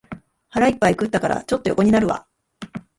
[0.49, 2.25] 腹いっぱい食ったから、ちょっと横になるわ